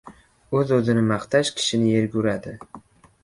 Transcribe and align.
O‘z-o‘zini 0.59 1.03
maqtash 1.09 1.51
kishini 1.59 1.91
yerga 1.91 2.19
uradi. 2.23 2.55